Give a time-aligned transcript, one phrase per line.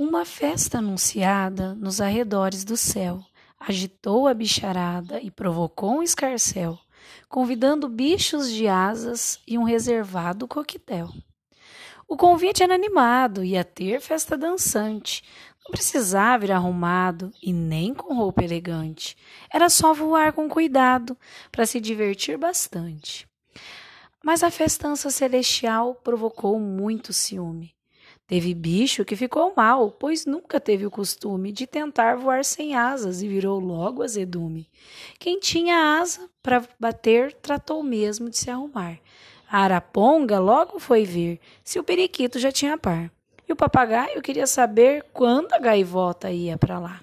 [0.00, 3.20] Uma festa anunciada nos arredores do céu
[3.58, 6.78] agitou a bicharada e provocou um escarcel,
[7.28, 11.12] convidando bichos de asas e um reservado coquetel.
[12.06, 15.24] O convite era animado, ia ter festa dançante.
[15.64, 19.16] Não precisava ir arrumado e nem com roupa elegante.
[19.52, 21.18] Era só voar com cuidado
[21.50, 23.28] para se divertir bastante.
[24.22, 27.76] Mas a festança celestial provocou muito ciúme.
[28.26, 33.22] Teve bicho que ficou mal, pois nunca teve o costume de tentar voar sem asas
[33.22, 34.68] e virou logo azedume.
[35.18, 38.98] Quem tinha asa para bater tratou mesmo de se arrumar.
[39.50, 43.10] A araponga logo foi ver se o periquito já tinha par.
[43.48, 47.00] E o papagaio queria saber quando a gaivota ia para lá.